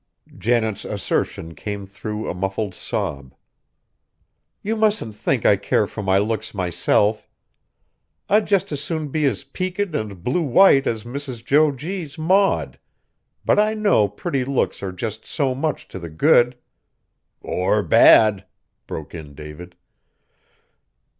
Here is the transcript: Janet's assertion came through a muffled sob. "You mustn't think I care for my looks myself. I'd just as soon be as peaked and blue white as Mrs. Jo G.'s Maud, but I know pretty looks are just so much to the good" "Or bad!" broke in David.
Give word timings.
Janet's 0.35 0.83
assertion 0.83 1.53
came 1.53 1.85
through 1.85 2.27
a 2.27 2.33
muffled 2.33 2.73
sob. 2.73 3.35
"You 4.63 4.75
mustn't 4.75 5.13
think 5.13 5.45
I 5.45 5.57
care 5.57 5.85
for 5.85 6.01
my 6.01 6.17
looks 6.17 6.55
myself. 6.55 7.29
I'd 8.27 8.47
just 8.47 8.71
as 8.71 8.81
soon 8.83 9.09
be 9.09 9.27
as 9.27 9.43
peaked 9.43 9.93
and 9.93 10.23
blue 10.23 10.41
white 10.41 10.87
as 10.87 11.03
Mrs. 11.03 11.45
Jo 11.45 11.71
G.'s 11.71 12.17
Maud, 12.17 12.79
but 13.45 13.59
I 13.59 13.75
know 13.75 14.07
pretty 14.07 14.43
looks 14.43 14.81
are 14.81 14.91
just 14.91 15.27
so 15.27 15.53
much 15.53 15.87
to 15.89 15.99
the 15.99 16.09
good" 16.09 16.57
"Or 17.59 17.83
bad!" 17.83 18.47
broke 18.87 19.13
in 19.13 19.35
David. 19.35 19.75